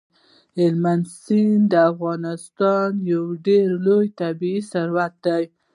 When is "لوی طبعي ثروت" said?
3.85-5.13